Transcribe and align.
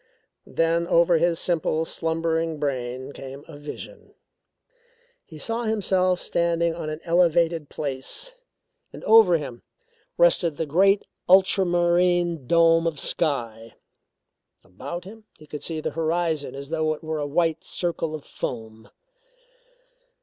Then 0.47 0.87
over 0.87 1.19
his 1.19 1.37
simple, 1.39 1.85
slumbering 1.85 2.57
brain 2.57 3.11
came 3.11 3.45
a 3.47 3.55
vision. 3.55 4.15
He 5.23 5.37
saw 5.37 5.65
himself 5.65 6.19
standing 6.19 6.73
on 6.73 6.89
an 6.89 7.01
elevated 7.03 7.69
place 7.69 8.31
and 8.91 9.03
over 9.03 9.37
him 9.37 9.61
rested 10.17 10.57
the 10.57 10.65
great 10.65 11.05
ultramarine 11.29 12.47
dome 12.47 12.87
of 12.87 12.99
sky. 12.99 13.75
About 14.63 15.03
him 15.03 15.25
he 15.37 15.45
could 15.45 15.63
see 15.63 15.81
the 15.81 15.91
horizon 15.91 16.55
as 16.55 16.71
though 16.71 16.95
it 16.95 17.03
were 17.03 17.19
a 17.19 17.27
white 17.27 17.63
circle 17.63 18.15
of 18.15 18.23
foam. 18.25 18.89